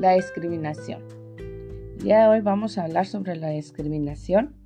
La 0.00 0.12
discriminación. 0.12 1.02
El 1.36 1.98
día 1.98 2.20
de 2.20 2.26
hoy 2.28 2.40
vamos 2.40 2.78
a 2.78 2.84
hablar 2.84 3.04
sobre 3.04 3.36
la 3.36 3.50
discriminación. 3.50 4.56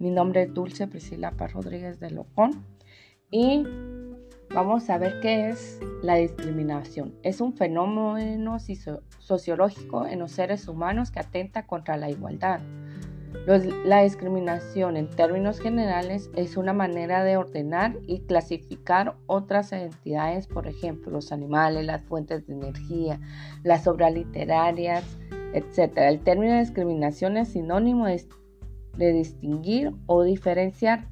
Mi 0.00 0.10
nombre 0.10 0.42
es 0.42 0.54
Dulce 0.54 0.88
Priscila 0.88 1.30
Paz 1.30 1.52
Rodríguez 1.52 2.00
de 2.00 2.10
Locón 2.10 2.66
y 3.30 3.62
vamos 4.52 4.90
a 4.90 4.98
ver 4.98 5.20
qué 5.20 5.50
es 5.50 5.78
la 6.02 6.16
discriminación. 6.16 7.14
Es 7.22 7.40
un 7.40 7.54
fenómeno 7.54 8.58
sociológico 9.20 10.04
en 10.04 10.18
los 10.18 10.32
seres 10.32 10.66
humanos 10.66 11.12
que 11.12 11.20
atenta 11.20 11.64
contra 11.64 11.96
la 11.96 12.10
igualdad. 12.10 12.58
La 13.84 14.02
discriminación 14.02 14.96
en 14.96 15.08
términos 15.08 15.58
generales 15.58 16.30
es 16.36 16.56
una 16.56 16.72
manera 16.72 17.24
de 17.24 17.36
ordenar 17.36 17.98
y 18.06 18.20
clasificar 18.20 19.16
otras 19.26 19.72
entidades, 19.72 20.46
por 20.46 20.68
ejemplo, 20.68 21.10
los 21.10 21.32
animales, 21.32 21.84
las 21.84 22.04
fuentes 22.04 22.46
de 22.46 22.52
energía, 22.52 23.18
las 23.64 23.88
obras 23.88 24.14
literarias, 24.14 25.04
etc. 25.54 25.92
El 25.96 26.20
término 26.20 26.56
discriminación 26.56 27.36
es 27.36 27.48
sinónimo 27.48 28.06
de, 28.06 28.24
de 28.96 29.12
distinguir 29.12 29.92
o 30.06 30.22
diferenciar. 30.22 31.08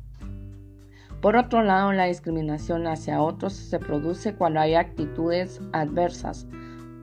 Por 1.20 1.36
otro 1.36 1.62
lado, 1.62 1.92
la 1.92 2.04
discriminación 2.04 2.86
hacia 2.86 3.22
otros 3.22 3.54
se 3.54 3.80
produce 3.80 4.34
cuando 4.34 4.60
hay 4.60 4.74
actitudes 4.74 5.60
adversas 5.72 6.46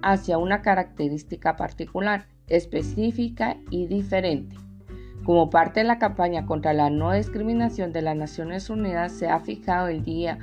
hacia 0.03 0.37
una 0.37 0.61
característica 0.61 1.57
particular, 1.57 2.27
específica 2.47 3.57
y 3.69 3.87
diferente. 3.87 4.55
Como 5.27 5.49
parte 5.49 5.81
de 5.81 5.83
la 5.83 5.99
campaña 5.99 6.45
contra 6.45 6.71
la 6.71 6.89
no 6.89 7.11
discriminación 7.11 7.91
de 7.91 8.01
las 8.01 8.15
Naciones 8.15 8.69
Unidas, 8.69 9.11
se 9.11 9.27
ha 9.27 9.41
fijado 9.41 9.89
el 9.89 10.01
día 10.05 10.39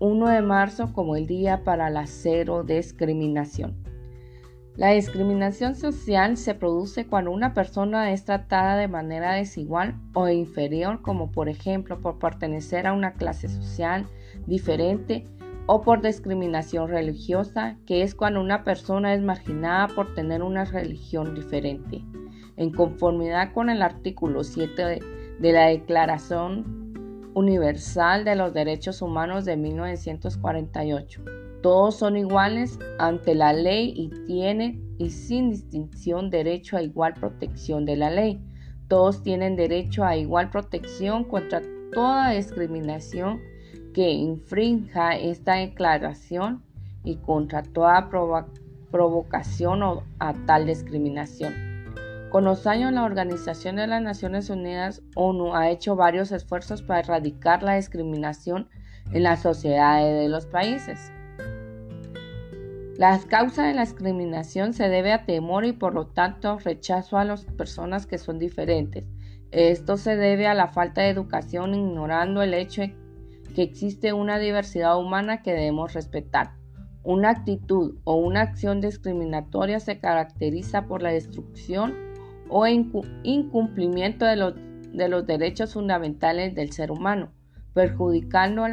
1 0.00 0.26
de 0.26 0.42
marzo 0.42 0.92
como 0.92 1.14
el 1.14 1.28
día 1.28 1.62
para 1.62 1.88
la 1.88 2.08
cero 2.08 2.64
discriminación. 2.64 3.76
La 4.74 4.88
discriminación 4.88 5.76
social 5.76 6.36
se 6.36 6.56
produce 6.56 7.06
cuando 7.06 7.30
una 7.30 7.54
persona 7.54 8.10
es 8.10 8.24
tratada 8.24 8.76
de 8.76 8.88
manera 8.88 9.34
desigual 9.34 9.94
o 10.14 10.28
inferior, 10.28 11.00
como 11.00 11.30
por 11.30 11.48
ejemplo 11.48 12.00
por 12.00 12.18
pertenecer 12.18 12.88
a 12.88 12.92
una 12.92 13.12
clase 13.12 13.48
social 13.48 14.08
diferente 14.48 15.28
o 15.66 15.80
por 15.82 16.02
discriminación 16.02 16.88
religiosa, 16.88 17.76
que 17.86 18.02
es 18.02 18.16
cuando 18.16 18.40
una 18.40 18.64
persona 18.64 19.14
es 19.14 19.22
marginada 19.22 19.86
por 19.94 20.12
tener 20.12 20.42
una 20.42 20.64
religión 20.64 21.36
diferente 21.36 22.02
en 22.56 22.70
conformidad 22.72 23.52
con 23.52 23.70
el 23.70 23.82
artículo 23.82 24.44
7 24.44 25.00
de, 25.40 25.52
la 25.52 25.66
Declaración 25.66 27.30
Universal 27.34 28.24
de 28.24 28.36
los 28.36 28.54
Derechos 28.54 29.02
Humanos 29.02 29.44
de 29.44 29.56
1948. 29.56 31.24
Todos 31.62 31.96
son 31.96 32.16
iguales 32.16 32.78
ante 32.98 33.34
la 33.34 33.52
ley 33.52 33.92
y 33.96 34.10
tienen 34.26 34.94
y 34.98 35.10
sin 35.10 35.50
distinción 35.50 36.30
derecho 36.30 36.76
a 36.76 36.82
igual 36.82 37.14
protección 37.14 37.84
de 37.84 37.96
la 37.96 38.10
ley. 38.10 38.40
Todos 38.88 39.22
tienen 39.22 39.56
derecho 39.56 40.04
a 40.04 40.16
igual 40.16 40.50
protección 40.50 41.24
contra 41.24 41.62
toda 41.92 42.30
discriminación 42.30 43.40
que 43.94 44.10
infrinja 44.10 45.16
esta 45.16 45.54
declaración 45.54 46.62
y 47.02 47.16
contra 47.16 47.62
toda 47.62 48.08
provocación 48.90 49.82
a 50.18 50.34
tal 50.46 50.66
discriminación. 50.66 51.73
Con 52.34 52.42
los 52.42 52.66
años, 52.66 52.92
la 52.92 53.04
Organización 53.04 53.76
de 53.76 53.86
las 53.86 54.02
Naciones 54.02 54.50
Unidas, 54.50 55.02
ONU, 55.14 55.54
ha 55.54 55.70
hecho 55.70 55.94
varios 55.94 56.32
esfuerzos 56.32 56.82
para 56.82 56.98
erradicar 56.98 57.62
la 57.62 57.76
discriminación 57.76 58.68
en 59.12 59.22
las 59.22 59.42
sociedades 59.42 60.20
de 60.20 60.28
los 60.28 60.44
países. 60.44 61.12
La 62.98 63.20
causa 63.28 63.62
de 63.64 63.74
la 63.74 63.82
discriminación 63.82 64.72
se 64.72 64.88
debe 64.88 65.12
a 65.12 65.26
temor 65.26 65.64
y 65.64 65.74
por 65.74 65.94
lo 65.94 66.08
tanto 66.08 66.58
rechazo 66.58 67.18
a 67.18 67.24
las 67.24 67.44
personas 67.44 68.04
que 68.04 68.18
son 68.18 68.40
diferentes. 68.40 69.04
Esto 69.52 69.96
se 69.96 70.16
debe 70.16 70.48
a 70.48 70.54
la 70.54 70.66
falta 70.66 71.02
de 71.02 71.10
educación 71.10 71.72
ignorando 71.72 72.42
el 72.42 72.54
hecho 72.54 72.80
de 72.80 72.96
que 73.54 73.62
existe 73.62 74.12
una 74.12 74.40
diversidad 74.40 74.98
humana 74.98 75.40
que 75.40 75.52
debemos 75.52 75.92
respetar. 75.92 76.54
Una 77.04 77.30
actitud 77.30 77.94
o 78.02 78.16
una 78.16 78.40
acción 78.40 78.80
discriminatoria 78.80 79.78
se 79.78 80.00
caracteriza 80.00 80.86
por 80.88 81.00
la 81.00 81.10
destrucción 81.12 82.12
o 82.56 82.68
incumplimiento 82.68 84.26
de 84.26 84.36
los, 84.36 84.54
de 84.92 85.08
los 85.08 85.26
derechos 85.26 85.72
fundamentales 85.72 86.54
del 86.54 86.70
ser 86.70 86.92
humano, 86.92 87.32
perjudicando 87.72 88.64
a, 88.64 88.68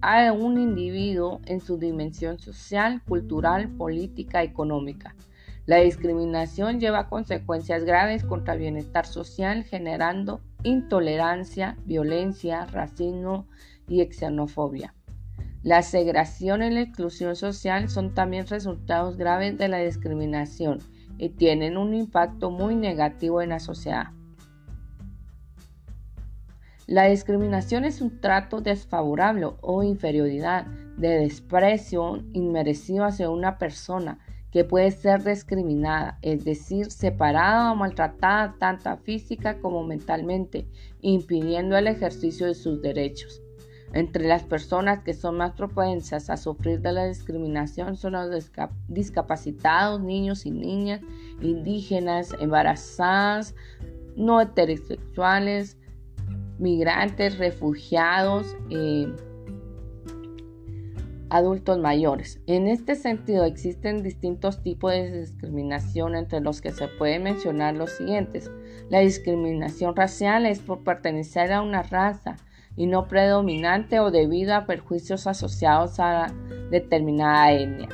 a 0.00 0.32
un 0.32 0.58
individuo 0.58 1.42
en 1.44 1.60
su 1.60 1.76
dimensión 1.76 2.38
social, 2.38 3.02
cultural, 3.06 3.68
política, 3.68 4.42
económica. 4.42 5.14
La 5.66 5.76
discriminación 5.76 6.80
lleva 6.80 7.10
consecuencias 7.10 7.84
graves 7.84 8.24
contra 8.24 8.54
el 8.54 8.60
bienestar 8.60 9.04
social, 9.04 9.62
generando 9.64 10.40
intolerancia, 10.62 11.76
violencia, 11.84 12.64
racismo 12.64 13.46
y 13.86 14.02
xenofobia. 14.06 14.94
La 15.62 15.82
segregación 15.82 16.62
y 16.62 16.70
la 16.70 16.80
exclusión 16.80 17.36
social 17.36 17.90
son 17.90 18.14
también 18.14 18.46
resultados 18.46 19.18
graves 19.18 19.58
de 19.58 19.68
la 19.68 19.80
discriminación 19.80 20.78
y 21.18 21.30
tienen 21.30 21.76
un 21.76 21.94
impacto 21.94 22.50
muy 22.50 22.74
negativo 22.74 23.42
en 23.42 23.50
la 23.50 23.58
sociedad. 23.58 24.12
La 26.86 27.04
discriminación 27.04 27.84
es 27.84 28.00
un 28.00 28.18
trato 28.20 28.62
desfavorable 28.62 29.48
o 29.60 29.82
inferioridad 29.82 30.64
de 30.96 31.20
desprecio 31.20 32.24
inmerecido 32.32 33.04
hacia 33.04 33.28
una 33.28 33.58
persona 33.58 34.18
que 34.50 34.64
puede 34.64 34.90
ser 34.90 35.22
discriminada, 35.22 36.18
es 36.22 36.44
decir, 36.44 36.90
separada 36.90 37.70
o 37.72 37.74
maltratada 37.74 38.54
tanto 38.58 38.96
física 38.96 39.58
como 39.58 39.84
mentalmente, 39.84 40.66
impidiendo 41.02 41.76
el 41.76 41.88
ejercicio 41.88 42.46
de 42.46 42.54
sus 42.54 42.80
derechos. 42.80 43.42
Entre 43.92 44.26
las 44.26 44.42
personas 44.42 45.02
que 45.02 45.14
son 45.14 45.36
más 45.38 45.52
propensas 45.52 46.28
a 46.28 46.36
sufrir 46.36 46.80
de 46.80 46.92
la 46.92 47.06
discriminación 47.06 47.96
son 47.96 48.12
los 48.12 48.50
discapacitados, 48.88 50.00
niños 50.02 50.44
y 50.44 50.50
niñas, 50.50 51.00
indígenas, 51.40 52.34
embarazadas, 52.38 53.54
no 54.14 54.40
heterosexuales, 54.40 55.78
migrantes, 56.58 57.38
refugiados, 57.38 58.56
eh, 58.68 59.10
adultos 61.30 61.78
mayores. 61.78 62.40
En 62.46 62.68
este 62.68 62.94
sentido 62.94 63.44
existen 63.44 64.02
distintos 64.02 64.62
tipos 64.62 64.92
de 64.92 65.20
discriminación 65.20 66.14
entre 66.14 66.40
los 66.40 66.60
que 66.60 66.72
se 66.72 66.88
puede 66.88 67.18
mencionar 67.18 67.74
los 67.74 67.92
siguientes. 67.92 68.50
La 68.90 69.00
discriminación 69.00 69.94
racial 69.94 70.46
es 70.46 70.58
por 70.58 70.84
pertenecer 70.84 71.52
a 71.52 71.62
una 71.62 71.82
raza, 71.82 72.36
y 72.78 72.86
no 72.86 73.08
predominante 73.08 73.98
o 74.00 74.10
debido 74.10 74.54
a 74.54 74.64
perjuicios 74.64 75.26
asociados 75.26 75.98
a 75.98 76.32
determinada 76.70 77.52
etnia. 77.52 77.88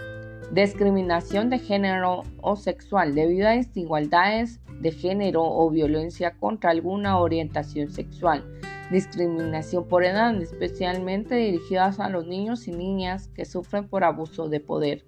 Discriminación 0.53 1.49
de 1.49 1.59
género 1.59 2.22
o 2.43 2.55
sexual 2.55 3.15
debido 3.15 3.49
a 3.49 3.53
desigualdades 3.53 4.61
de 4.81 4.93
género 4.93 5.43
o 5.43 5.71
violencia 5.71 6.34
contra 6.39 6.71
alguna 6.71 7.19
orientación 7.19 7.91
sexual. 7.91 8.45
Discriminación 8.91 9.89
por 9.89 10.05
edad, 10.05 10.34
especialmente 10.41 11.34
dirigidas 11.34 11.99
a 11.99 12.11
los 12.11 12.27
niños 12.27 12.69
y 12.69 12.72
niñas 12.72 13.28
que 13.28 13.47
sufren 13.47 13.89
por 13.89 14.05
abuso 14.05 14.49
de 14.51 14.61
poder. 14.61 15.06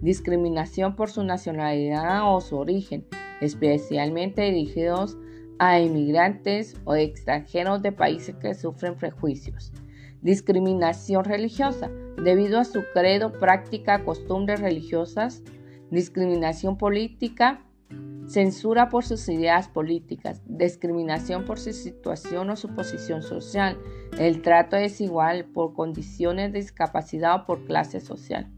Discriminación 0.00 0.94
por 0.94 1.10
su 1.10 1.24
nacionalidad 1.24 2.32
o 2.32 2.40
su 2.40 2.56
origen, 2.56 3.04
especialmente 3.40 4.42
dirigidos 4.42 5.16
a 5.16 5.35
inmigrantes 5.60 6.76
o 6.84 6.94
extranjeros 6.94 7.82
de 7.82 7.92
países 7.92 8.36
que 8.36 8.54
sufren 8.54 8.96
prejuicios. 8.96 9.72
Discriminación 10.22 11.24
religiosa, 11.24 11.90
debido 12.22 12.58
a 12.58 12.64
su 12.64 12.82
credo, 12.92 13.32
práctica, 13.32 14.04
costumbres 14.04 14.60
religiosas. 14.60 15.42
Discriminación 15.90 16.78
política, 16.78 17.64
censura 18.26 18.88
por 18.88 19.04
sus 19.04 19.28
ideas 19.28 19.68
políticas, 19.68 20.42
discriminación 20.46 21.44
por 21.44 21.58
su 21.58 21.72
situación 21.72 22.50
o 22.50 22.56
su 22.56 22.74
posición 22.74 23.22
social, 23.22 23.78
el 24.18 24.42
trato 24.42 24.76
desigual 24.76 25.44
por 25.44 25.74
condiciones 25.74 26.52
de 26.52 26.58
discapacidad 26.58 27.36
o 27.36 27.46
por 27.46 27.64
clase 27.66 28.00
social. 28.00 28.50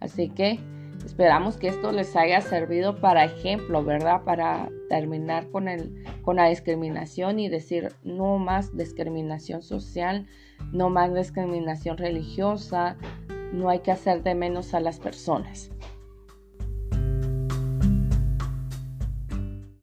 Así 0.00 0.30
que 0.30 0.58
Esperamos 1.04 1.56
que 1.56 1.68
esto 1.68 1.92
les 1.92 2.14
haya 2.16 2.40
servido 2.40 3.00
para 3.00 3.24
ejemplo, 3.24 3.84
¿verdad? 3.84 4.22
Para 4.24 4.68
terminar 4.88 5.48
con, 5.50 5.68
el, 5.68 6.04
con 6.22 6.36
la 6.36 6.48
discriminación 6.48 7.38
y 7.38 7.48
decir 7.48 7.92
no 8.04 8.38
más 8.38 8.76
discriminación 8.76 9.62
social, 9.62 10.26
no 10.72 10.90
más 10.90 11.14
discriminación 11.14 11.96
religiosa, 11.96 12.96
no 13.52 13.68
hay 13.68 13.80
que 13.80 13.92
hacer 13.92 14.22
de 14.22 14.34
menos 14.34 14.74
a 14.74 14.80
las 14.80 15.00
personas. 15.00 15.70